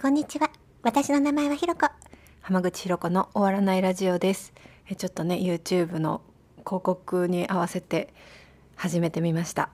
[0.00, 0.48] こんにちは。
[0.84, 1.88] 私の名前はひろこ。
[2.40, 4.52] 浜口ひろ子の終わらないラジオです。
[4.88, 6.20] えちょっとね、YouTube の
[6.64, 8.14] 広告に合わせて
[8.76, 9.70] 始めてみました。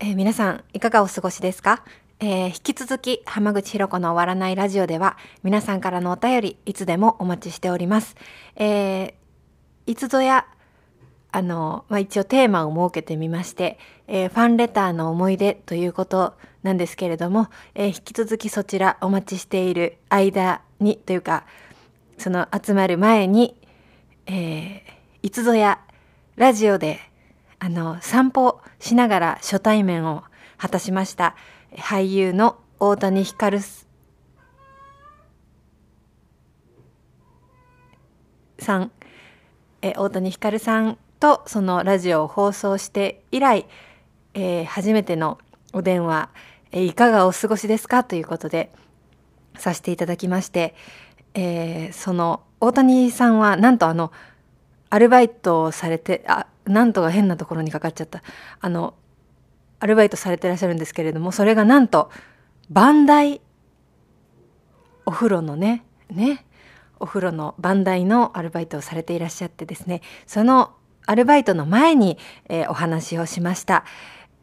[0.00, 1.82] えー皆さん、いかがお過ごしですか？
[2.20, 8.16] えー引き続き浜口ひろ子の終わらないラジオでは皆さんからのお便りいつでもお待ちしております。
[8.54, 9.14] えー
[9.86, 10.46] いつぞや
[11.30, 21.44] あの、まあ、一応テーマを設けてみまして、えーファンレターの思い出ということなんですけれども、えー引き続きそちらお待ちしている間にというか、
[22.16, 23.56] その集まる前に、
[24.26, 25.80] えーいつぞや
[26.36, 27.00] ラジオで、
[27.58, 30.22] あの、散歩しながら初対面を
[30.56, 31.34] 果たしました、
[31.76, 33.60] 俳優の大谷光。
[38.58, 38.90] さん、
[39.82, 43.66] え大谷ひかるさんとそのラジオを放送して以来、
[44.34, 45.38] えー初めての
[45.72, 46.30] お電話、
[46.72, 48.72] えーいかがお過ごしですかということで
[49.56, 50.74] させていただきまして、
[51.34, 54.12] えーその大谷さんはなんとあの
[54.90, 58.22] アルバイトをされてあなんとか変なところにかかっちゃった。
[58.60, 58.94] あの
[59.80, 62.10] アルバイトされてらっしゃるんですけれどもそれがなんと
[62.68, 63.40] バンダイ
[65.06, 66.44] お風呂のねね
[67.00, 70.72] お風呂の番台のアルバイトをされていらっしゃってですねその
[71.08, 72.18] アルバイトの前に、
[72.50, 73.84] えーお話をしました、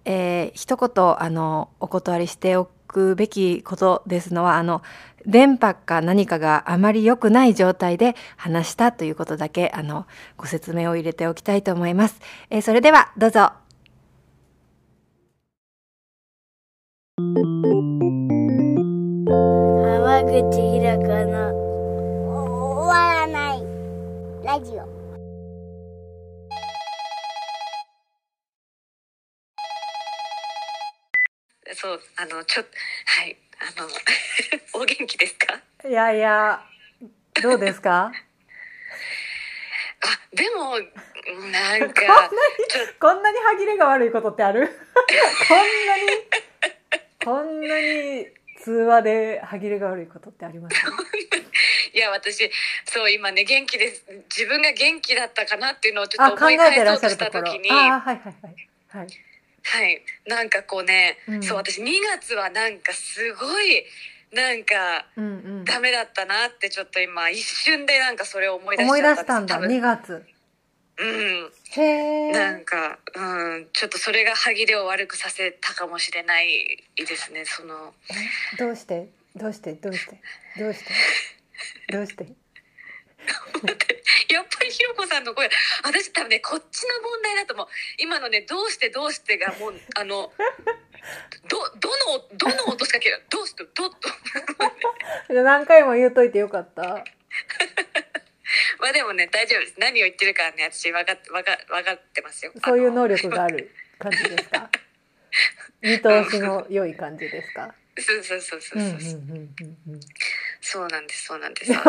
[0.03, 0.89] えー一言
[1.21, 4.81] あのお断りしておくべきことですのはあの
[5.27, 10.07] 電波か何かがあまり良くない状態で話したということだけあの
[10.37, 13.51] ご説明を入れておきたいと思います、えーそれではどうぞ。
[17.17, 17.23] 浜
[20.23, 21.53] 口ひろ子の
[22.81, 23.63] 終わらない
[24.43, 24.94] ラジオ。
[31.85, 32.71] そう、あの、ちょっと、
[33.05, 33.87] はい、あの、
[34.81, 35.61] お元気ですか？
[35.87, 36.65] いやいや
[37.43, 38.11] どうですか？
[40.01, 40.79] あ、でも、
[41.51, 42.31] なんか、
[42.99, 44.67] こんなに歯切れが悪いことってある？
[45.47, 45.57] こん
[45.87, 46.03] なに
[47.23, 48.27] こんなに
[48.63, 50.81] 通話で歯切れが悪いことってあります？
[50.83, 50.91] と、
[51.93, 52.49] いや、私、
[52.85, 54.03] そう、今ね、元気です。
[54.35, 58.55] 自分が元気だったかなっていうのをちょっと思いえてらっ返そうとした時に、ああはいはいはい。
[58.89, 59.07] はい
[59.67, 61.43] はい、なんかこうね、うん。
[61.43, 61.85] そう、私2
[62.19, 63.83] 月はなんかすごい、
[64.31, 65.29] なんか、うんう
[65.61, 65.65] ん。
[65.65, 69.77] ダメだったなってちょっと今一瞬でなんかそれを思い出し思い出したんだんです多分。
[69.77, 70.25] 2月。
[70.97, 71.51] うん。
[71.71, 77.93] へえなんか、うん、ちょっとそれが歯切れを悪くさせたかもしれないですね、その。
[78.57, 79.73] どうしてどうして？
[79.73, 80.21] どうして？
[80.57, 80.91] どうして？
[81.91, 82.25] どうして？
[84.29, 85.49] やっぱりひろこさんの声、
[85.83, 87.67] 私多分ね、こっちの問題だと思う。
[87.97, 90.31] 今のね、どうしてどうしてがもう、あの、
[91.47, 93.21] ど、どの、どの音しか聞けない。
[93.29, 93.95] どうして、ど、ど、
[95.43, 97.03] 何回も言うといてよかった
[98.79, 99.73] まあでもね、大丈夫です。
[99.77, 102.51] 何を言ってるかね、私分かって、分か、分かってますよ。
[102.63, 104.69] そういう能力がある感じですか？
[105.81, 107.73] 見通しの良い感じですか？
[107.97, 109.99] そうそうそうそううんそう、うんう
[110.61, 111.71] そうなんです、そうなんです。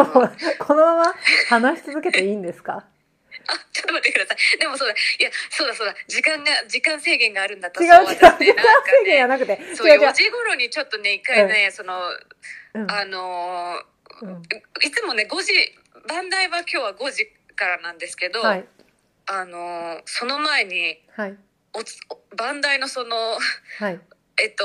[0.58, 1.14] このまま
[1.48, 2.84] 話し続けていいんですか？
[3.48, 4.58] あ、ちょっと待ってください。
[4.58, 7.92] でもそうだ、いや、そうだそうだ、時間が、時間制限があるんだった違う違う。
[7.92, 8.54] らそう時間制限
[9.04, 9.74] じゃね、なくて。
[9.76, 10.08] そう、違う違う。
[10.08, 12.00] 4時頃にちょっとね、一回ね、その、
[12.74, 12.90] うん。
[12.90, 13.82] あの
[14.22, 14.42] うん。
[14.42, 15.52] ーいつもね、5時、
[16.08, 18.64] 番台は今日は5時からなんですけど、はい。
[19.26, 21.36] あのーその前に、はい。
[21.72, 23.38] おつ、お番台のその、
[23.78, 24.00] はい
[24.38, 24.64] えっと、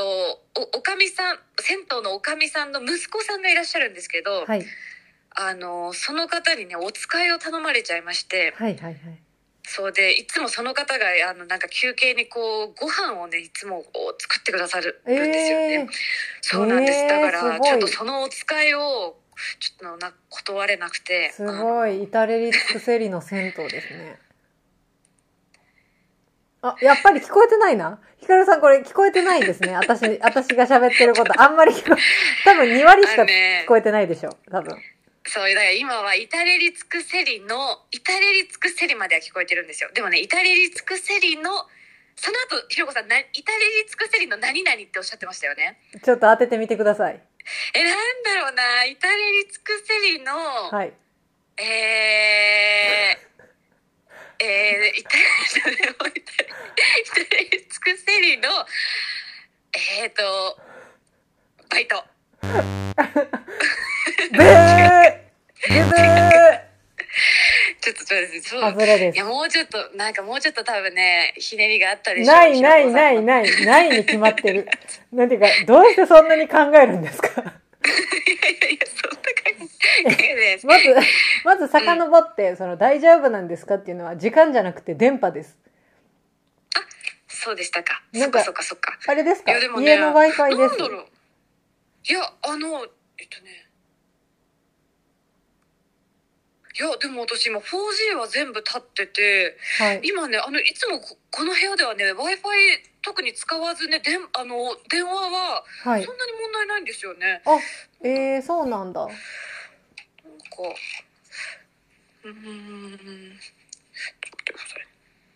[0.56, 4.66] お、おかみさん、銭湯のおかみさんの息子さんがいらっしゃるんですけど、はい
[5.34, 8.98] あのーその方にね、お使いを頼まれちゃいまして、はいはいはい
[9.64, 13.86] そうで、いつもその方が、あの、なんか休憩にこう、ご飯をね、いつも
[14.20, 15.74] 作ってくださるんですよね。
[15.74, 15.88] えー
[16.42, 17.00] そうなんです。
[17.00, 19.16] えーだから、ちょっとそのお使いを、
[19.60, 21.31] ちょっとな、断れなくて。
[21.31, 24.20] すごい至れり尽くせりの銭湯ですね
[26.62, 28.00] あやっぱり聞こえてないな。
[28.20, 29.76] ひかるさんこれ聞こえてないですね。
[29.76, 31.42] 私 私が喋ってること。
[31.42, 31.98] あんまり聞こ
[32.46, 34.38] 多分2割しか聞こえてないでしょ。
[34.52, 34.78] 多分。
[35.25, 39.90] そう、だから今は至れり尽くせりの、至れり尽くせりまでは聞こえてるんですよ。
[39.94, 41.68] でもね、至れり尽くせりの、
[42.16, 45.80] その後、ひろこさん、な、至れり尽くせりの何々っておっしゃってましたよね。
[46.04, 47.22] ちょっと当ててみてください。
[47.74, 50.34] え、なんだろうな、至れり尽くせりの、
[50.69, 50.94] はい。
[51.57, 53.31] えー、
[54.44, 58.50] えー、至れ至れ至れり尽くせりの、
[60.02, 60.58] えーと、
[61.70, 62.04] バイト。
[62.42, 62.54] ブー。
[64.32, 66.62] ブブー。
[67.82, 69.12] ちょっとちょっと、そう。
[69.14, 73.22] いや、もうちょっと、なんかもうちょっと多分ね、ひねりがあったでしょないないないい。
[73.22, 74.68] ないないに決まってる。
[75.12, 77.30] なんていうかどうしてそんなに考えるんですか？
[77.42, 79.18] いやいやそんな。
[79.18, 79.20] 感じです
[80.64, 80.96] まず、
[81.44, 85.58] まず遡って、その大丈夫なんですかっていうのは時間じゃなくて電波です。
[87.28, 89.52] そうでしたかなんかそっかそっかそっかあれですか？
[89.52, 90.76] ね家の Wi-Fi です。
[92.12, 92.86] いやあの
[93.18, 93.68] えっとね
[96.80, 100.02] いやでも私今 4G は全部立っててはい。
[100.04, 106.14] 今ねあのいつもここの部屋ではね w i f i 特に使わずねでんあの電話ははいそ。
[106.14, 107.58] んなに問題ないんですよね、あ、
[108.03, 109.06] えー、そうなんだ。
[109.06, 109.15] なんか
[112.24, 113.39] うーん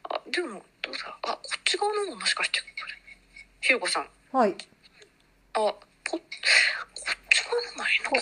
[0.09, 1.17] あでもどうだ？
[1.23, 2.73] あこっち側のももしかしてこれ。
[3.61, 4.07] ひろこさん。
[4.31, 4.55] はい。
[5.53, 5.79] あこ
[6.09, 6.21] こっ
[7.29, 8.21] ち側のがいいのかな？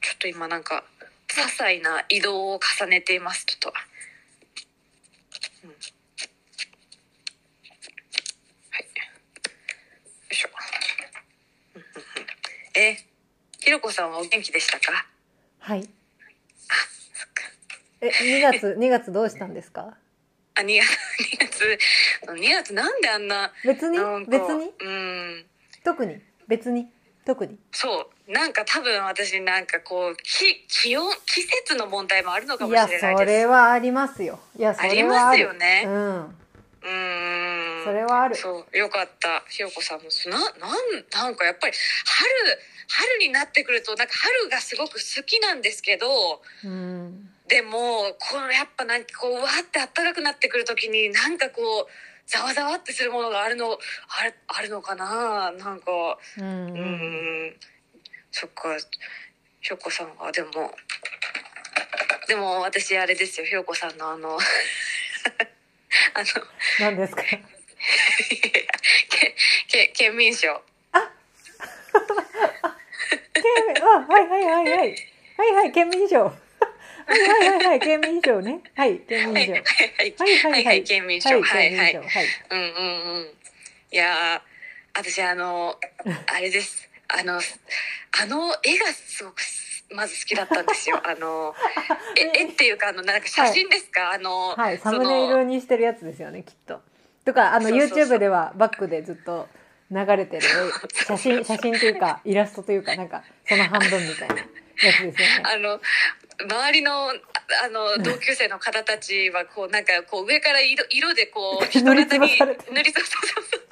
[0.00, 0.84] ちょっと今なんか
[1.28, 3.72] 些細な移動を重ねていますちょっと、
[5.64, 5.76] うん、は
[8.78, 8.88] いよ
[10.30, 10.48] いしょ
[11.74, 11.94] うんうんうん
[12.76, 12.98] え
[13.64, 15.06] ひろこさんはお元気でしたか？
[15.60, 15.78] はい。
[15.80, 16.74] あ
[17.14, 17.42] そっか。
[18.02, 19.96] え、2月、 2月どうしたんですか？
[20.56, 20.84] あ2月
[21.34, 21.78] 2月。
[22.26, 23.98] 2月なんであんな別に？
[24.28, 24.70] 別に？
[24.80, 25.46] うん。
[25.82, 26.20] 特に？
[26.46, 26.88] 別に？
[27.24, 27.58] 特に？
[27.72, 28.30] そう。
[28.32, 33.24] なんか多分私なんかこうき気温季節の問題もあるのかいや、もしれないです。
[33.24, 34.38] それはありますよ。
[34.58, 35.36] いや、それはある。
[35.36, 35.82] ありますよね。
[35.86, 36.24] うん。
[36.26, 37.84] うーん。
[37.84, 38.34] それはある。
[38.36, 38.76] そう。
[38.78, 39.42] よかった。
[39.48, 40.50] ひよこさんもそななん
[41.10, 41.74] なんかやっぱり
[42.04, 42.58] 春
[42.88, 47.30] 春になってくるとなんか春がすごく好きなんですけどうん。
[47.48, 51.86] でもこのやっぱなんかこううわって暖かくなってくる時になんかこう
[52.26, 53.78] ざわざわってするものがあるの
[54.08, 55.52] あるあるのかな？
[55.52, 56.44] なんかうん。
[56.44, 57.46] ううん。
[57.48, 57.56] ん
[58.32, 58.76] そっか。
[59.60, 60.74] ひよこさんはでも
[62.28, 63.46] でも私あれですよ。
[63.46, 66.26] ひよこさんのあのあの
[66.80, 67.22] 何ですか？
[68.28, 69.36] け
[69.68, 70.62] け県民賞
[73.82, 74.96] あ、はいはいはいはい。
[75.36, 76.24] はいはい、県民賞。
[76.24, 78.60] はいはいはいはい、県民賞ね。
[78.74, 79.52] はい、県民賞。
[79.52, 80.82] はいはいはいはい。
[80.84, 81.74] 県民賞はいはい。
[81.74, 82.04] はい。
[82.50, 83.26] うんうんうん
[83.92, 84.40] いやー
[84.98, 85.76] 私あの
[86.26, 89.36] あれですあのあの絵がすごく
[89.94, 91.54] まず好きだったんですよあの
[92.16, 96.80] え絵っていうかあのなんか写真ですか、あのはい、サムネイルにしてるやつですよね、きっと。
[97.24, 99.48] とか、あの、YouTube ではバックでずっと
[99.90, 100.42] 流れてる
[101.00, 104.46] 絵写真、写真というか、イラストというか、なんか、その半分みたいなやつ
[104.82, 105.16] ですよね。
[105.44, 105.80] あの
[106.40, 107.12] 周りのあ
[107.66, 112.38] あの同級生の方たちはこうなんかこう上から色色でこう人 塗り型に
[112.72, 113.62] 塗りつぶそうそうそう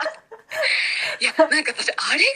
[1.20, 2.29] いやなんか私あれがね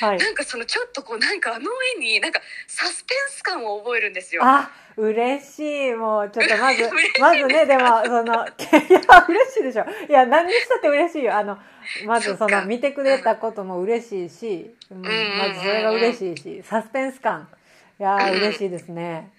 [0.00, 0.18] はい。
[0.18, 4.42] なんかそのちょっとこうなんかあの絵になんかサスペンス感を覚えるんですよ。
[4.44, 5.94] あ、嬉しい。
[5.94, 6.88] もう、ちょっとまず
[7.20, 8.48] まずね、でも、その、い
[8.92, 9.84] や、嬉しいでしょ。
[10.08, 11.36] いや、何にしたって嬉しいよ。
[11.36, 11.58] あの、
[12.06, 17.48] まずその、見てくれたことも嬉しいし、うんまずそれが嬉しいし、サスペンス感。
[17.98, 18.38] いやー、うん。
[18.38, 19.30] 嬉しいですね。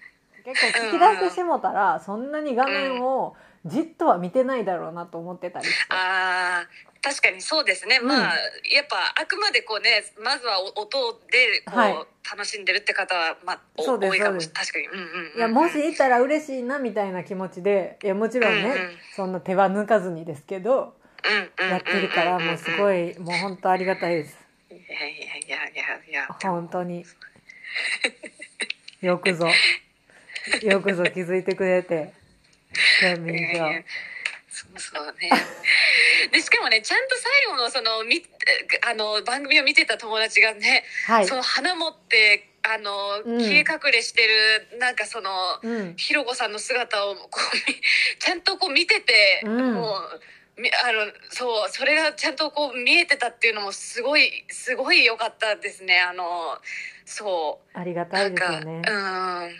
[0.44, 5.86] 結構聞き出してしもたら、そんなに画面をじっとは見てないだろうなと思ってたりして。
[5.90, 8.08] あー確かにそうですね、うん。
[8.08, 8.34] まあ
[8.70, 12.06] やっぱあくまでこうねまずはお音でこう、はい。
[12.30, 14.66] 楽しんでるって方は、まあ、おそうです多いかもしれない。
[14.66, 14.86] 確かに。
[14.88, 15.38] うんうんうんうん。
[15.38, 18.98] いや、もしいたら嬉しいな、みたいな気持ちで、いや、もちろんね、うんうん。
[19.16, 20.94] そんな手は抜かずにですけど、
[21.58, 24.38] やってるから、もうすごいい、もう本当ありがたいです。
[24.70, 24.88] いやい
[25.48, 27.04] やいやいや本当に。
[29.00, 29.48] よくぞ。
[30.62, 32.12] よくぞ気づいてくれて。
[33.00, 33.82] 県民いやいや
[34.50, 34.64] 賞。
[34.66, 35.30] そうそうね
[36.32, 38.26] でしかもねちゃんと最後のそのみ
[38.82, 41.36] あの番組を見てた友達がね、はいそ。
[41.36, 45.30] の花持ってあの、うん消え隠れしてるなんかその、
[45.62, 45.96] うん。
[45.96, 47.80] ひろこさんの姿をこうみ
[48.18, 50.20] ちゃんとこう見てて、うんもうみ
[50.84, 56.00] あのそうそれがちゃんとこう見えてたっていうのもすごいすごい良かったですね。
[56.00, 56.24] あの
[57.04, 57.78] そう。
[57.78, 58.82] ありがたないですよね。
[58.86, 59.54] うん。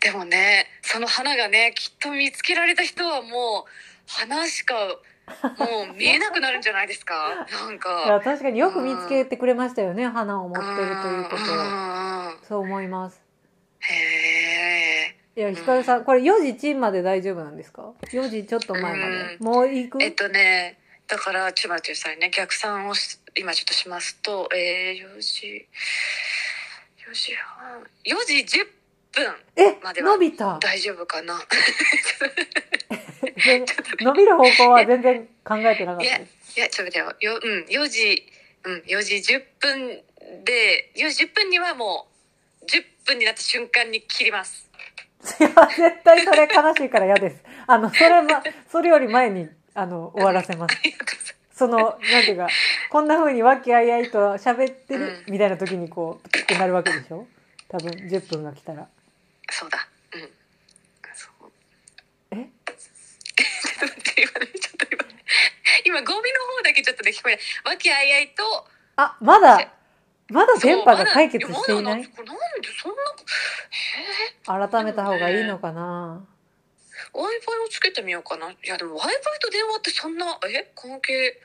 [0.00, 3.70] でもねその花がねきっと見つけられた人はもう
[4.06, 7.46] 花しかもう見えなくなるんじじゃないですか。
[7.50, 10.66] なんいや、か確かによく見つけてくれましたよね、花を持ってる
[11.02, 13.22] ということそう思います。
[13.80, 13.94] へ
[15.10, 19.36] えいや、ひかるさん、これ4時チンまで大丈夫なんですか ?4 時ちょっと前まで。
[19.40, 20.02] もう行く？
[20.02, 22.30] えっとねだからちょっと待ってくださいね。
[22.30, 25.66] 逆算をし今ちょっとしますとえー、4時
[27.10, 27.82] 4時半。
[28.04, 28.66] 4時10
[29.12, 30.58] 分えまでは伸びた？
[30.60, 31.38] 大丈夫かな。
[33.44, 33.64] 全
[34.00, 36.58] 伸びる方向は全然考えてなかっいやたです。
[36.58, 37.32] いやちょっと待ってよ。
[37.34, 38.32] よ、うん、4時、
[38.64, 40.02] うん、4時10分
[40.44, 42.06] で4時10分にはも
[42.62, 44.70] う10分になった瞬間に切ります
[45.40, 47.42] いや、絶対それ悲しいから嫌です。
[47.66, 50.76] あの、それま、それより前に、あの、終わらせます。
[51.54, 52.48] その、なんていうか、
[52.90, 55.32] こんな風に和気あいあいと喋ってるうん。
[55.32, 57.26] みたいな時にこうプッてなるわけでしょ？
[57.68, 58.88] 多分10分が来たら。
[59.50, 59.86] そうだ。
[60.14, 60.20] うん。
[61.14, 61.50] そう。
[62.32, 62.36] え？
[62.66, 65.24] ちょっと待って今ねちょっと今ね
[65.86, 66.22] 今語尾の
[66.56, 67.40] 方だけちょっとね聞こえない。
[67.64, 68.42] 和気あいあいと
[68.96, 69.73] あまだ？
[70.30, 71.84] まだ電波が解決していない？
[71.84, 72.08] なんで
[72.80, 72.92] そん
[74.58, 75.58] な改めた方がいいの？
[75.58, 76.24] かな
[77.12, 78.50] w i f i をつけてみようかな。
[78.50, 81.40] いやでも w i f i と電話ってそんなえ関係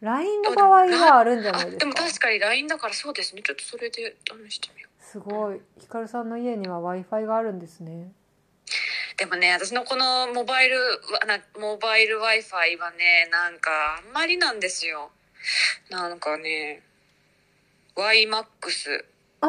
[0.00, 1.76] ？LINE の場合はあるんじゃないですか？
[1.76, 3.34] あでも確かに LINE だからそうです。
[3.36, 4.16] ねちょっとそれで
[4.48, 5.02] 試してみよう。
[5.02, 5.60] すごい。
[5.78, 8.10] ひかるさんの家には w i f i があるんですね。
[9.16, 10.78] でもね私のこのモバイル
[11.58, 15.10] モバイル w i f i はねなんかあんまりなんですよ。
[15.90, 16.82] なんかね
[18.00, 19.04] WiMAX
[19.42, 19.46] あ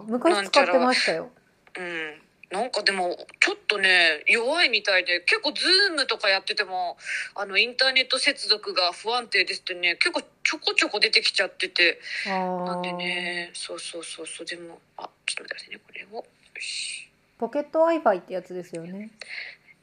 [0.00, 1.30] あ昔使ってましたよ。
[1.78, 2.24] うん。
[2.50, 6.96] なんかでもちょっとね弱いみたいで結構ズームとかやってても
[7.34, 11.98] あのインターネット接続が不安定ですってね結構ちょこちょこ出てきちゃってて。
[12.26, 14.46] なんでねそうそうそうそう。
[14.46, 16.16] でもあちょっと待ってくださいねこれを。
[16.16, 16.24] よ
[16.60, 17.10] し。
[17.38, 19.10] ポケット w i f i ってやつですよね。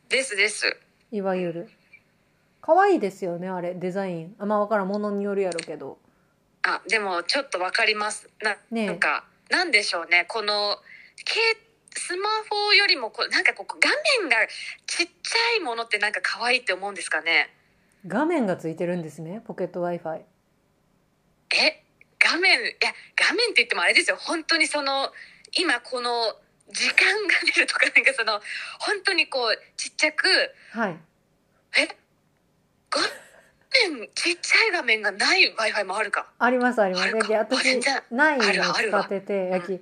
[0.09, 0.77] ですです。
[1.11, 1.69] いわゆる。
[2.61, 4.35] 可愛いですよねあれデザイン。
[4.39, 4.87] あまあ分からん。
[4.87, 5.97] ものによるやろうけど
[6.63, 8.29] あでもちょっとわかります。
[8.41, 8.85] な,、ねえ。
[8.87, 10.25] なんかなんでしょうね。
[10.27, 10.77] この
[11.27, 11.57] 携
[11.93, 13.89] スマホよりもこうなんかこう画
[14.19, 14.37] 面が
[14.85, 17.49] ちっちゃいものってなんか可愛いって思うんですかね。
[18.07, 19.41] 画面がついてるんですね。
[19.45, 20.25] ポケット w i f i
[21.53, 21.83] え
[22.17, 24.17] 画面いや画面って言ってもあれですよ。
[24.19, 25.11] 本当にその
[25.57, 26.35] 今この
[26.69, 28.39] 時間が出るとかなんかその
[28.79, 30.27] 本当にこうちっちゃく
[30.71, 30.97] はい。
[31.77, 31.87] え
[32.89, 32.99] 画
[33.89, 36.27] 面ちっちゃい画面がない w i f i もあるか。
[36.39, 37.03] ありますあります。
[37.03, 37.33] あるか。
[37.33, 37.79] やき私
[38.11, 39.79] ないの使っててやき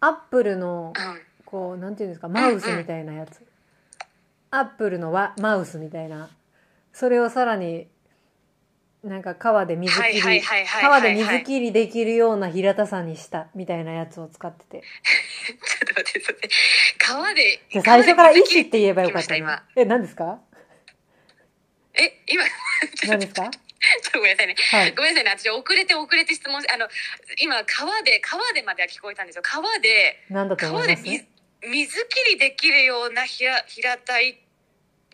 [0.00, 1.20] アップルのうん。
[1.44, 3.44] こうなんていうんですかマウスみたいなやつ。
[4.52, 6.30] アップルのワマウスみたいな。
[6.92, 7.88] それをさらに
[9.02, 10.42] なんか川で水切り
[10.80, 14.82] 川で水切りできるような平たさにしたみたいなやつを使ってて。
[15.46, 16.38] ちょっと待ってそれ。
[16.98, 19.44] 川でじゃあ最初から「川で水切り石」って言えばよかった、ね、
[19.76, 20.38] え何ですか？
[21.94, 22.44] え今
[23.08, 23.50] 何ですか？
[24.12, 24.54] とごめんなさいね。
[24.70, 24.94] はい。
[24.94, 25.30] ごめんなさいね。
[25.38, 26.88] 私遅れて遅れて質問しあの
[27.38, 29.42] 今川で川でまでは聞こえたんですよ。
[29.42, 30.24] 川で
[30.56, 31.26] 川で水
[31.62, 34.38] 水切りできるような平平たい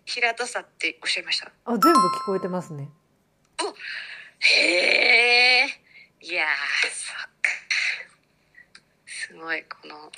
[0.04, 1.46] 平たさっておっしゃいました？
[1.64, 2.88] あ全部聞こえてますね。
[4.38, 5.80] へえ
[6.20, 6.48] いやー
[6.90, 7.50] そっか。
[9.06, 10.12] すごいこの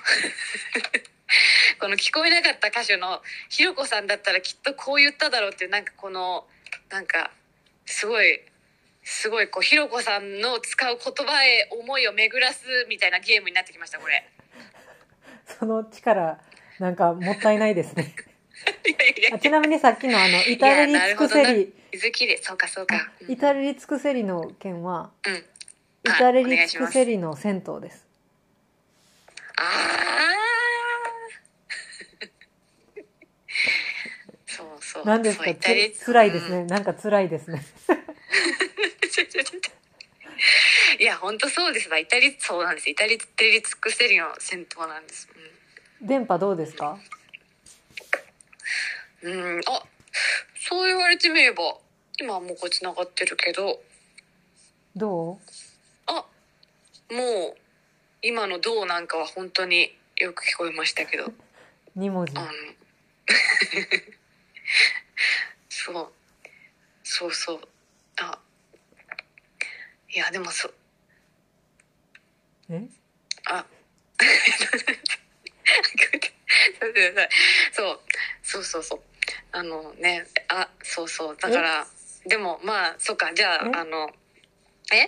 [1.80, 6.47] この聞こえなかった歌手のひろこさんだったらきっとこう言っただろうっていうなんかこの
[6.90, 7.30] なんか
[7.87, 8.40] すごい
[9.02, 14.28] すごいこうひろこさんの使う言葉へ思いを巡らすみたいなゲームになってきましたこれ。
[15.58, 16.38] その力
[16.78, 18.14] なんかもったいないですね。
[18.87, 19.37] いやいやいや。
[19.37, 23.12] あちなみにさっきのあの至れり尽くせり水切りそうかそうか。
[23.20, 23.32] うん。
[23.32, 25.47] 至れり尽くせりの件はうん。
[26.06, 28.06] あ至れり尽くせりの銭湯です。
[29.56, 30.18] ああ
[34.99, 35.07] そう。
[35.07, 35.45] 何ですか？
[35.45, 35.55] そう
[36.07, 36.52] 辛いですうん。
[36.52, 37.64] ねなんか辛いですね。
[40.99, 41.88] いや本当そうです。
[41.88, 42.90] わイタリそうなんです。
[42.90, 45.28] イタリテリ尽くせるの銭湯なんです。
[46.00, 46.99] 電波どうですか？
[49.23, 49.83] うん、うん、あ
[50.69, 51.76] そう言われてみれば
[52.21, 53.83] 今はもうこっち繋がってるけど。
[54.97, 55.38] ど
[56.07, 56.12] あ
[57.11, 57.57] もう
[58.23, 61.25] 今の「どう」なんかは本当によく聞こえましたけど。
[61.97, 62.33] う2文字。
[62.37, 62.49] あの
[65.69, 66.13] そう。
[67.03, 67.69] そうそう。
[68.21, 68.39] あ。
[70.11, 70.71] いやでもそ。
[72.71, 72.83] え？
[73.47, 73.65] あ。
[77.73, 78.01] そう。
[78.43, 79.03] そうそうそう。
[79.53, 81.37] あのねあそうそう。
[81.37, 81.87] だから
[82.27, 83.33] でもまあそっか。
[83.35, 83.71] じゃあえ？
[83.75, 84.11] あの
[84.93, 85.03] え？
[85.03, 85.07] あ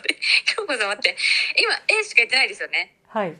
[0.00, 1.16] れ京子さん待って。
[1.56, 2.94] 今「え」しか言ってないですよね。
[3.08, 3.36] はい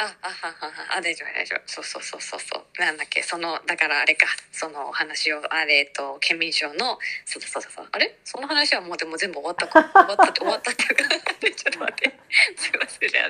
[0.00, 1.62] あ、あ、ははは、あ、大丈夫、大丈夫。
[1.66, 2.80] そうそうそうそうそう。
[2.80, 7.88] なんだっけ、その、だからあれか、そのお話を、あれ、えっと、県民賞の、そうそうそうそう。
[7.90, 8.16] あれ？
[8.24, 9.82] その話はもうでも全部終わったか。
[9.90, 11.02] 終わったって、終わったっていうか、
[11.50, 12.18] ちょっと待って。
[12.56, 13.22] すいません、ね、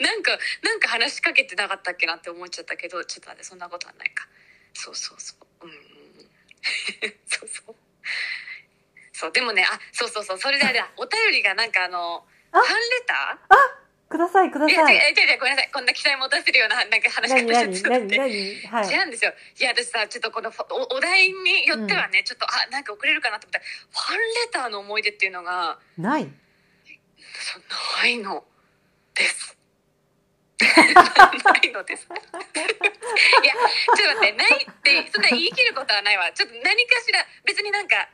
[0.00, 4.26] なんか、なんか話しかけてなかったっけなって思っちゃったけど、ちょっと待って、そんなことはないか。
[4.72, 5.66] そうそうそう。
[5.66, 5.72] うん。
[7.28, 7.76] そうそう。
[9.12, 13.56] そう、でもね、あ、そうそうそう、それであれだ、お便りがなんかあの、あファンレター？
[14.14, 14.72] くださいくだい。
[14.72, 15.70] やさい違う違う違うごめんなさい。
[15.74, 18.18] こんな期待持たせるようななんか話し何方何しちゃって。
[18.20, 18.86] はい。
[18.86, 19.34] 違うんですよ。
[19.58, 23.58] いや私さちょっとこのおお題によってはね、ちょっとあなんか遅れるかなと思った。
[23.58, 26.30] らファンレターの思い出っていうのがない。
[27.34, 27.58] そ
[27.98, 28.44] ないの
[29.14, 29.56] です。
[30.62, 32.06] ないのです。
[32.06, 33.52] いや
[33.96, 36.30] ちょっと待ってないってそんな言い切ることはないわ。
[36.32, 38.08] ちょっと何かしら別になんか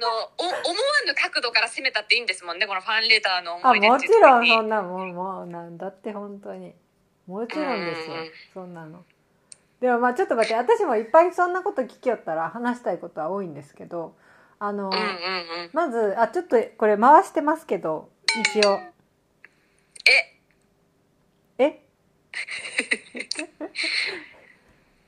[0.00, 0.56] のお思わ
[1.06, 4.50] ぬ角度から攻めたっていいんですもんねこのファンレターのあ思い出もちっていう時に。
[4.50, 6.74] ろんそんなもんもうなんだって本当に。
[7.26, 8.30] もちろんですようん。
[8.52, 9.04] そんなの。
[9.80, 14.16] でもまあちょっと待って私もいっぱいそんなこと聞きよったら話したいことは多いんですけど
[14.58, 15.70] あの、うんうんうん。
[15.72, 18.08] まずあちょっとこれ回してますけど
[18.54, 18.78] 一応。
[20.06, 20.38] え？
[21.58, 21.82] え？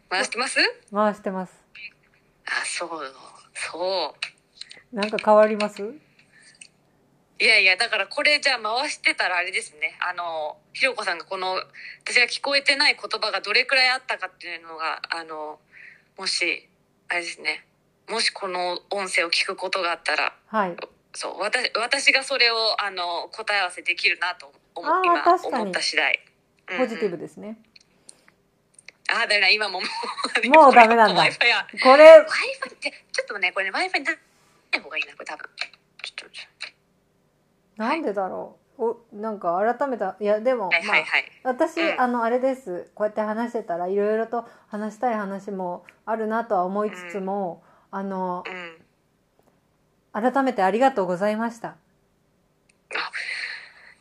[0.08, 0.58] 回してます？
[0.92, 1.52] 回してます。
[2.46, 2.90] あそう
[3.54, 4.35] そう
[4.92, 5.82] なんか変わります？
[7.38, 9.98] いやいやだからこれじゃあ回してたらあれですね。
[10.00, 11.62] あのひろこさんがこの
[12.04, 15.58] 私が聞こえてない言葉がどれくらいあったかっていうのがあの
[16.16, 16.66] もし
[17.08, 17.66] あれですね。
[18.08, 20.76] もしこの音声を聞くことがあったらはい。
[21.12, 26.20] そう私私がそれをあの答え合わせできるなと思今思った次第。
[26.78, 27.56] ポジティブでですね、
[29.08, 29.86] ああだから今もも
[30.44, 31.22] うもうダメなんだ。
[31.30, 34.18] これ w i f i ってちょっとねこれね w i f i
[34.76, 35.48] ない方がいいなこれ多分。
[36.02, 36.30] ちょっ
[37.76, 38.84] となんでだろう？
[38.84, 40.82] おなんか改めたいやでも、はい。
[40.82, 42.00] はいはい、まあ、私、うん。
[42.00, 42.90] あのあれです。
[42.94, 48.50] こうやって話してたらいろいろと話したい話もあるなとは思いつつも、あのう
[50.20, 50.22] ん。
[50.32, 51.76] 改めてありがとうございました。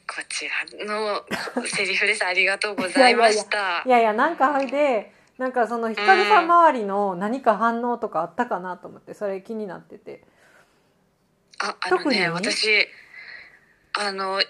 [0.08, 1.22] こちらの
[1.66, 2.26] セリフです。
[2.26, 3.84] ありがとうございました。
[3.86, 10.24] いやいやなんかほいでなんかそのひかるさん周りの何か反応とかあったかなと思ってそれ気になってて
[11.60, 12.88] あ、あのね、私、
[13.94, 14.42] あの、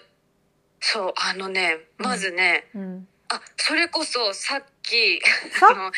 [0.80, 3.08] そう、あのね、まずね、うん。
[3.28, 5.20] あ、それこそさっき、
[5.58, 5.68] さ？
[5.70, 5.92] あの、あ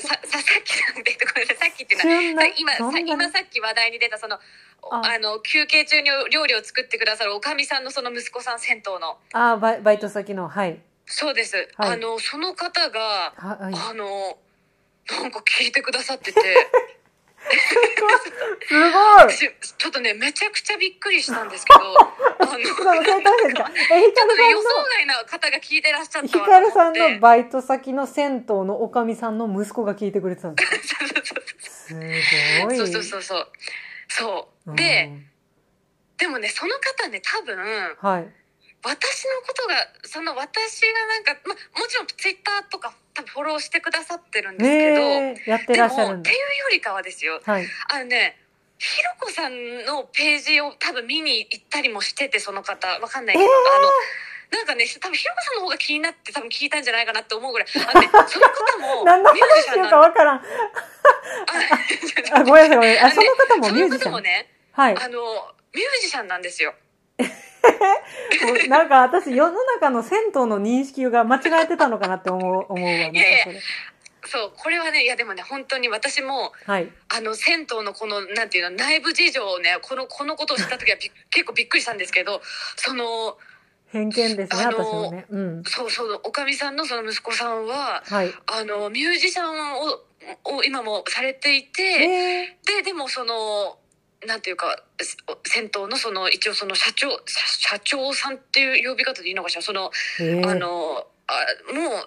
[0.00, 1.96] さ、さ、さっきなんで、ごめんなさい、さっきって
[2.34, 2.46] な？
[2.46, 4.40] 今さ今さっき話題に出たそのあ。
[5.14, 9.18] あの休憩中に料理を作ってくださるおかみさんのその息子さん銭湯の。
[9.32, 10.48] あーバイバイト先の。
[10.48, 10.78] はい。
[11.06, 11.90] そうです、はい。
[11.94, 13.74] あのその方がははい。
[13.74, 14.36] あの
[15.10, 16.40] なんか聞いてくださってて
[18.68, 18.92] すごい。
[19.28, 19.38] 私
[19.78, 21.80] ちょっとねめちゃくちゃびっくりしたんですけど
[22.40, 23.70] あ のちょっそう正解ですか？
[23.94, 30.64] えひかとね予る想外な方が聞いてらっしゃったひかるさんのバイト先の銭湯のおかみさんの息子が聞いてくれてたんで
[31.60, 33.48] すすごいそうそうそうそう。
[34.08, 34.70] そう。
[34.70, 34.76] うん。
[34.76, 35.10] で
[36.18, 37.56] でもねその方ね多分
[38.00, 38.28] はい
[38.82, 47.40] 私のことがその私がなんか、ま、もちろんツイッターとか多分フォローしてくださってるんですけど、ねえやってでらっしゃるんだもっていうよりかはですよ。
[47.44, 47.66] はい。
[47.92, 48.36] あのね
[48.78, 52.86] ひろこさんのページを多分見に行ったりもしててその方。
[53.00, 57.68] わかんないけど、あのなんかね多分ひろこさんの方が気になって多分聞いたんじゃないかなって思うぐらい。
[57.74, 60.44] あの、ね、 その方も何のミュージシ話しようかわからん。
[62.32, 63.10] あごめんなさいごめんなさい。
[63.10, 64.22] あその方もミュージシャン。
[64.22, 64.96] ねはい。
[64.96, 66.74] あのミュージシャンなんですよ
[68.68, 73.60] なんか私世の中の銭湯の認識が間違えてたのかなって思う 思うわなんかいやいや
[74.26, 76.90] そうこれはねいやでもね本当に私もはい。
[77.08, 82.42] あの銭湯のこのなんていうの内部事情をねこのこのことを知った時はび 結構びっくりしたんですけど
[82.76, 83.38] その
[83.92, 85.26] 偏見ですねあの私もね。
[85.30, 85.64] うん。
[85.64, 88.34] そうそうおかみさんのその息子さんははい。
[88.46, 90.02] あのミュージシャンを
[90.44, 93.78] を今もされていて、えででもその
[94.26, 99.62] なんていうかせ銭湯のその一応その社長社社長さんっていう呼び方でいいのかしら？
[99.62, 99.90] その、
[100.46, 102.06] あのあもう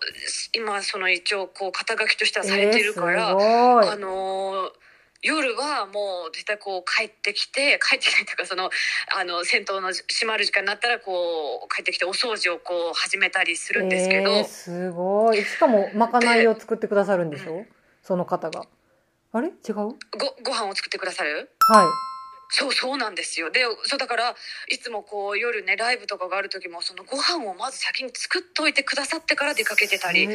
[0.54, 3.98] 今その一応こう肩書きとしてはされてるから、あい。
[4.00, 4.72] の
[5.22, 8.70] 夜はもう絶対こう帰ってきて帰ってきてというかその
[9.14, 15.44] あの銭湯の閉まる時間になったらこう帰ってきてお掃除をこう始めたりするんですけど、えー、すごい。
[15.44, 17.66] しかもまかないを作ってくださるんでしょ？
[18.02, 18.64] その方が。
[19.34, 19.50] あれ？
[19.50, 19.54] 違う？
[19.76, 19.94] ご
[20.42, 21.52] ご飯を作ってくださる？
[21.70, 21.88] はい。
[22.52, 23.52] そうそうなんですよ。
[23.52, 24.36] でそうだから
[24.70, 30.34] いつもこう夜ねライブとかがある時もそのご飯をまず先に作っといてくださってから出かけてたりす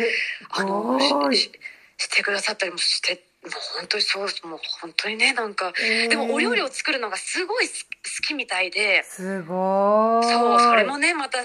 [0.50, 1.50] あのしし
[1.98, 6.08] してくださったりもしてもう本当にそうもう本当にねなんかえー。
[6.08, 7.72] でもお料理を作るのがすごい好
[8.22, 9.02] きみたいで。
[9.02, 10.26] すごい。
[10.28, 11.44] そうそれもねまたあー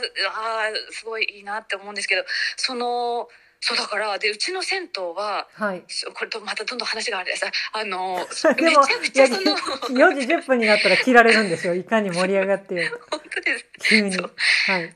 [0.91, 2.23] すごいいいなって思うんですけど
[2.57, 3.27] その
[3.61, 5.83] そうだからでうちの銭湯ははい。
[5.87, 11.75] そこれとまたどんどん話があれでさあの でもめちゃくちゃその4 時10分になったら切られるんですよ。
[11.75, 12.99] いかに盛り上がってよ。
[13.11, 13.65] 本当です。
[13.81, 14.17] 急に。
[14.17, 14.95] はい。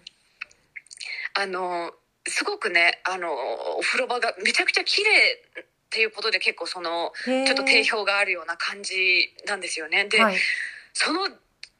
[1.36, 1.93] あの
[2.28, 10.06] すごくねあのお風呂場がめちゃくちゃ綺麗っていうことで結構そのちょっと定評があるような感じなんですよね。
[10.06, 10.38] で、はい。
[10.93, 11.28] その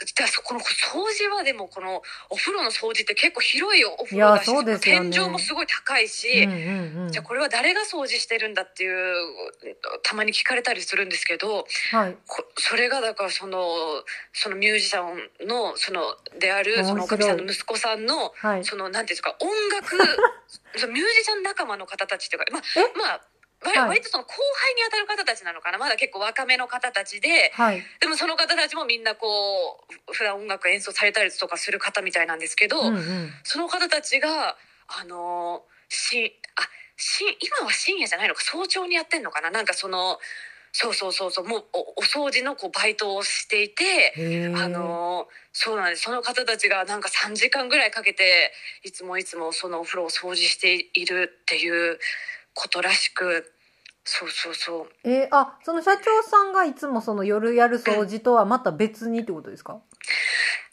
[0.06, 4.80] じゃあそこの掃除はでもこのお風呂の掃除って結構広いお風呂だしね。
[4.80, 7.12] 天井もすごい高いし、うんうんうん。
[7.12, 9.13] じゃあこれは誰が掃除してるんだっていう
[10.04, 12.18] たまに聞かれたりするんですけどはい。
[12.28, 13.63] こそれがだからその
[14.34, 16.02] そのミュージシャンのその
[16.39, 18.66] であるそのおかみさんの息子さんのはい。
[18.66, 19.98] そのなんていうんですか音楽
[20.78, 22.60] そのミュージシャン仲間の方たちというかま
[22.96, 23.33] まあ割
[23.69, 23.89] はい。
[23.89, 25.78] 割とその後輩に当たる方たちなのかな？
[25.78, 27.82] まだ結構若めの方たちではい。
[27.99, 29.28] でもその方たちもみんなこ
[30.10, 33.30] う普段音楽演奏されたりとかする方みたいなんですけど、うんうん。
[33.43, 36.62] その方たちがあのしあ
[36.97, 38.41] し今は深夜じゃないのか？
[38.41, 39.52] 早朝にやってんのかな？
[39.52, 40.17] なんかその
[40.76, 44.13] そうそうそうそうもうおお掃除のこうバイトをしていて。
[44.56, 46.02] あのそうなんです。
[46.02, 48.52] その方たちがなんか3時間ぐらいかけて
[48.84, 51.99] いつもいつもそのお風呂を掃除しているっていう
[52.54, 53.52] ことらしく
[54.06, 54.89] そうそうそう。
[55.10, 59.80] えーあその社長さんがいつもその夜やる掃除とはまた別にってことですか？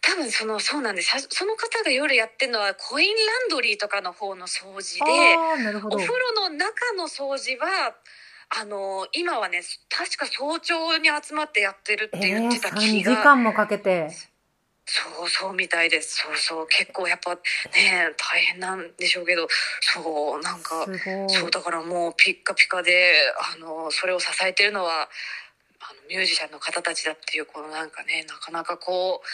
[0.03, 1.27] 多分そのそうなんです。
[1.31, 5.37] その方が夜やってるのはコインランドリーとかの方の掃除で
[5.91, 7.95] お風呂の中の掃除は
[8.61, 14.11] あの今はね確か早朝に集まってやってるってえー、言ってた3時気が、間もかけて
[14.93, 16.17] そうそうみたいです。
[16.17, 16.67] そうそう。
[16.67, 17.39] 結構やっぱね
[18.17, 19.47] 大変なんでしょうけど。
[19.81, 20.85] そうなんか
[21.29, 23.15] そうだからもうピッカピカで
[23.55, 25.09] あのそれを支えてるのは
[25.81, 29.27] あのミュージシャンの方たちだっていうこのなんかねなかなかこう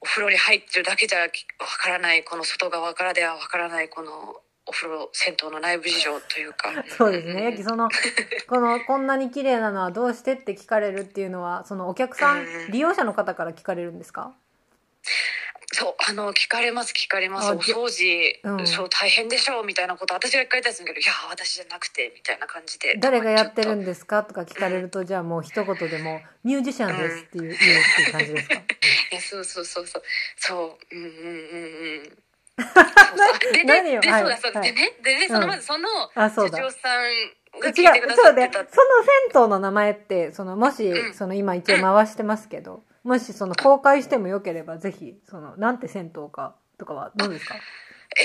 [0.00, 1.28] お風呂に入ってるだけじゃわ
[1.82, 6.72] からないこの外側からではわからないこのお風呂銭湯の内部事情というか。
[6.96, 7.44] そうですね。
[7.44, 7.88] やきその、
[8.48, 12.70] この、こんなに綺麗なのはどうしてって聞かれるっていうのは、そのお客さん、うん。
[12.70, 14.32] 利用者の方から聞かれるんですか？
[15.76, 17.48] そうあの聞かれます聞かれます。
[17.48, 18.66] あお掃除、うん。
[18.66, 27.64] そう大変でしょうみたいなこと私が聞かれたんですけどいや私じゃなくてみたいな感じで誰がやってるんでですかとか聞かれると、じゃあもう一言でも、ミュージシャンですっていう、言うって
[28.02, 28.54] いう感じですか？
[29.10, 30.02] いやそうそうそうそう。
[30.36, 32.18] そううんうんうんうん
[33.52, 35.88] で何よはいででそうだそうだ、はいでねでねそのうんまずその。
[36.14, 38.68] 社長さんが聞いてくださってたその
[39.32, 41.14] 銭湯の名前って、その、もし、うん。
[41.14, 47.54] その今一応回してますけど、もしその公開してもよければ、ぜひ、その、なんて銭湯か、とかはどうですか？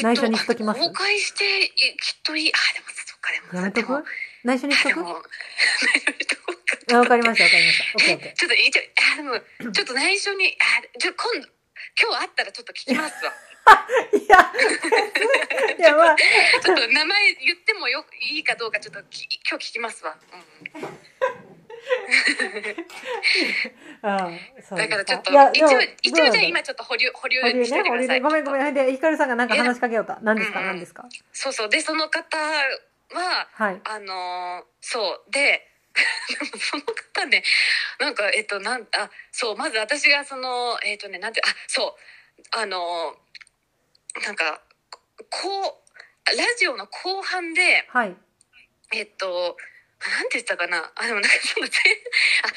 [0.02, 0.80] 内緒にしときます？
[0.80, 4.04] 公開していきっといいあでもそっかでもやめとく？
[4.44, 5.04] 内緒にしとく？
[6.96, 8.34] わかりました、わかりました。
[8.34, 8.82] ちょっと一応
[9.14, 11.48] あでもちょっと内緒にあちょ今度
[12.02, 13.32] 今日会ったらちょっと聞きますわ。
[13.32, 13.49] ー。
[14.14, 14.52] いや、
[15.78, 20.16] いや、まあ、ちょっと名前言ってもよいいかどうかちょっとき今日聞きますわ、
[24.04, 24.78] うん。
[24.78, 27.70] だからちょっと一応一応じゃ今ちょっと保留保留し。
[27.72, 28.74] ててくださいごめんごめん。
[28.74, 30.20] で、ヒカルさんがなんか話しかけようた。
[30.22, 30.60] 何ですか？
[30.60, 31.06] うんうん何ですか？
[31.34, 31.70] そうそう。
[31.70, 33.82] でその方ははい。
[33.84, 35.32] あのーそう。
[35.32, 35.66] で
[36.60, 37.44] その方ね
[38.00, 39.58] なんかえっとなんあそう。
[39.58, 42.42] まず私がそのえっとねなんてあそう。
[42.52, 43.29] あのー
[44.26, 44.62] なんか
[45.30, 45.82] こ
[46.34, 48.16] うラジオの後半ではい。
[48.94, 49.56] えっと
[50.00, 50.92] なんて言ったかな？
[50.96, 51.68] あでもなんかそ あ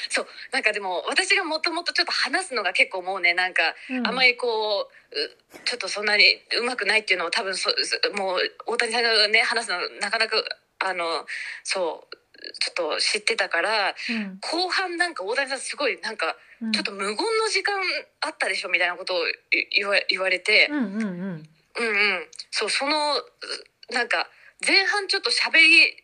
[0.09, 0.27] そう。
[0.51, 4.07] なんかでも私がもともとちょっと話すのが結構もうねなんかうん。
[4.07, 10.41] あんまりこううちょっとそんなにうまくないっていうのを多分そそもう大谷さんがね話すのなかなか
[10.79, 11.25] あの
[11.63, 12.17] そう
[12.59, 17.75] ちょっと知ってたからうん後半なんか大谷さんすごいなんかうんちょっと無言の時間
[18.21, 19.33] あったでしょみたいなことをい
[19.75, 21.49] 言わ言われてうんうんうん。
[21.75, 24.29] うんうんそうそのうなんか
[24.65, 26.03] 前半ちょっと喋り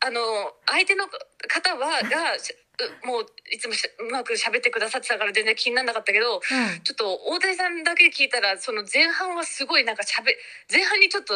[0.00, 0.20] あの
[0.66, 1.06] 相手の
[1.48, 2.36] 方は が
[3.04, 6.80] もういつもしうまく喋ってくださってたから全然気にならなかったけどうん。
[6.82, 10.36] ちょっと大谷さんだけ聞いたらその前半はすごいなんかしゃべ
[10.70, 11.34] 前半にちょっと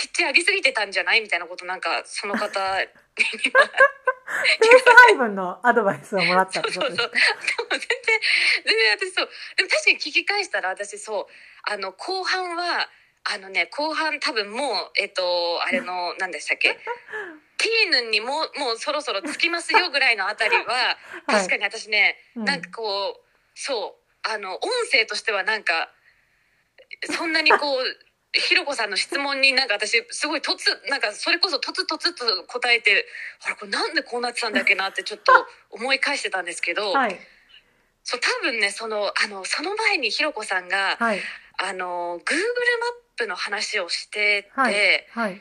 [0.00, 1.20] ピピッチ上げすぎてたんじゃない？
[1.20, 2.54] みたいなことなんかその方に。
[2.56, 2.86] は
[3.16, 7.68] ペース配分のアドバイスをもらったってことそうそうですかそう。
[7.68, 7.88] でも全然
[8.64, 9.28] 全然私そう。
[9.56, 11.26] でも確かに聞き返したら私そう。
[11.70, 12.88] あの後半は
[13.24, 16.78] あのね後半多分もうえっとあれの何でしたっけ？
[17.58, 22.44] ティーヌにもうもうそろそろ着きますよぐらいのあたりは 確かに私ね、うん。
[22.44, 24.28] なんかこうそう。
[24.28, 25.90] あの音声としてはなんか
[27.16, 33.04] そんなにこうひろこさんの質問になんか私すごいとつなんかそれこそとつとつと答えて
[33.44, 35.32] あれこれなんでこうなってたんだっけなってちょっと
[35.70, 37.18] 思い返してたんですけど、はい。
[38.04, 41.20] そう多分ねそのあのその前にひろこさんが、はい。
[41.58, 42.20] あの Google マッ
[43.16, 44.74] プの話をしてて、はい。
[45.10, 45.40] はい。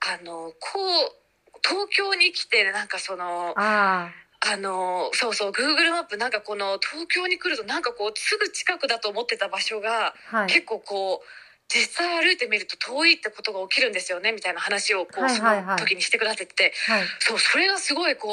[0.00, 10.14] あのこう東京に来てなんかそのああのそうそう Google マップなんかこの東京に来るとなんかこうすぐ近くだと思ってた場所が。
[10.48, 15.64] 結構こう実際歩いてみると遠いってことが起きるんですよねみたいな話をこう、はいはいはい。
[15.64, 16.72] その時にしてくださってて。
[16.86, 17.04] はい。
[17.20, 18.30] そうそれがすごいこう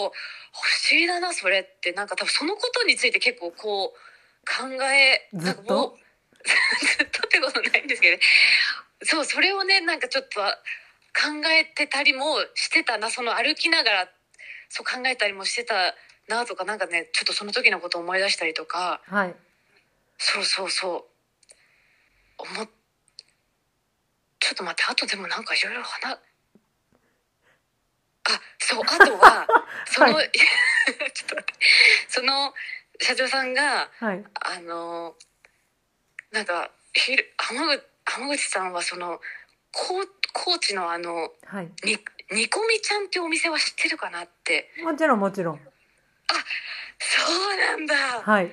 [0.54, 3.98] 不思議だなそれってなんか多分そのことについて結構こう
[4.46, 5.98] 考えずっと？
[6.98, 8.24] ずっとってことないんですけどね。
[9.04, 14.10] そうそれをねなんかちょっと考えてたりもしてたなその歩きながら
[14.70, 15.96] そう考えたりもしてた
[16.28, 19.02] なとかなんかねちょっとその時のことを思い出したりとか。
[19.08, 19.36] はい。
[20.18, 21.08] そうそうそ
[22.38, 22.44] う。
[22.44, 22.79] 思っちょっ
[24.60, 26.20] と待ってあとでもなんかいろいろ話
[28.60, 29.48] そうあとは
[29.88, 30.24] その、は
[31.14, 31.54] ちょっと待って
[32.08, 32.54] その
[33.00, 34.24] 社長さんがはい。
[34.34, 35.16] あの
[36.32, 39.22] なんかひる浜口浜口さんはその
[39.72, 41.72] 高高知のあのはい。
[41.84, 41.98] に
[42.32, 45.60] 煮込みちゃんってお店は知ってるかなってもちろんもちろん。
[47.00, 48.52] そうなんだはい。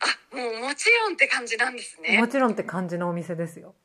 [0.00, 3.76] あもうもちろんって感じなんですねもちろんって感じのお店ですよ。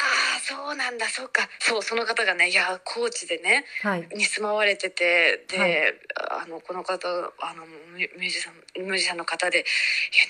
[0.00, 4.08] ああそうなんだそうかそうその方がねいや高知でねはい。
[4.14, 5.94] に住まわれててで、はい
[6.42, 8.50] あのこの方あのミュージシャ
[8.82, 9.66] ンミュージシャンの方で「いや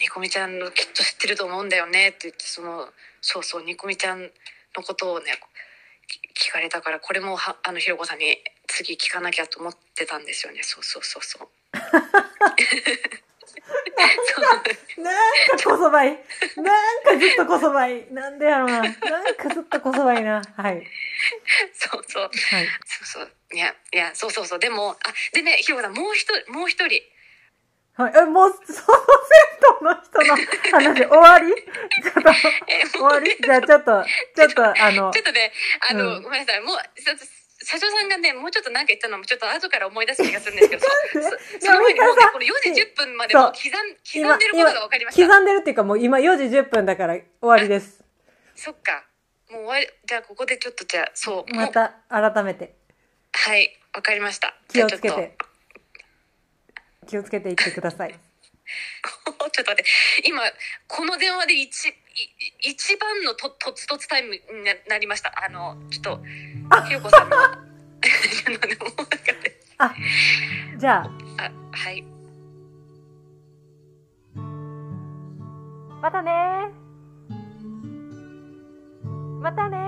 [0.01, 4.31] ニコミちゃんのきっと知ってると思うんだよね」って言ってそのそうそうニコミちゃん
[4.77, 5.39] のことをね
[6.35, 11.49] き聞かれたからこれもはあのひろこさんに次聞かなきゃと思ってたんですよねそうそうそうそう。
[14.99, 16.19] なんかこそばい。
[16.57, 16.63] な
[17.01, 18.07] んかずっとこそばい。
[18.13, 18.83] なんでやろうな。
[18.83, 18.93] なん
[19.35, 20.43] かずっとこそばいな。
[20.57, 20.87] はい。
[21.75, 22.33] そうそうはい。
[22.87, 24.97] そうそういやいやそうそうそうでもあ
[25.33, 27.03] でねひろこさんもう一人もう一人
[27.95, 28.13] はい。
[28.17, 29.45] え、もう、その銭
[29.83, 30.37] 湯の人の
[30.73, 31.53] 話、 終わり？
[31.55, 32.31] ちょっと、
[32.67, 33.37] え終わり？
[33.39, 34.05] じゃあちょっと、
[34.37, 35.53] ちょっと、あのちょ、っとね、
[35.91, 37.13] あの、うんごめんなさい、もう、さ
[37.63, 45.27] 社長さんがね、もうちょっと何か言ったのも、ちょっと後から思い出す気がするんですけど、 そそその前にもうね、この4時10分までもう刻ん刻んでることが分かりました。
[45.27, 48.03] 刻んでるっていうかもう今4時10分だから終わりです。
[48.55, 49.05] そっか。
[49.51, 52.75] もう終わり、じゃあここでちょっとじゃあ、そう、また改めて
[53.33, 54.55] はい、わかりました。
[54.69, 55.37] 気をつけて。
[57.07, 58.13] 気をつけていってください。
[58.13, 59.85] ちょっと、ちょっと待って、
[60.25, 60.43] 今、
[60.87, 61.93] この電話で一、い
[62.63, 64.41] 一番のととつとつタイムに
[64.89, 65.33] なりました。
[65.45, 66.21] あのちょっと
[66.87, 67.37] ひよこさんの。
[69.79, 69.95] あ。
[70.77, 71.11] じゃあ。
[71.39, 72.05] あはい。
[76.03, 76.71] またね。
[79.41, 79.81] またね。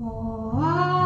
[0.00, 1.03] Oh.